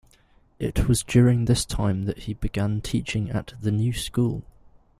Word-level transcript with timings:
It 0.57 0.87
was 0.87 1.03
during 1.03 1.45
this 1.45 1.63
time 1.63 2.05
that 2.05 2.23
he 2.23 2.33
began 2.33 2.81
teaching 2.81 3.29
at 3.29 3.53
The 3.61 3.71
New 3.71 3.93
School. 3.93 4.41